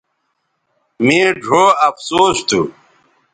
[1.05, 2.61] مے ڙھؤ افسوس تھو